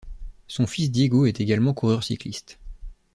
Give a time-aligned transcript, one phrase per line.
[0.47, 2.57] Son fils Diego est également coureur cycliste.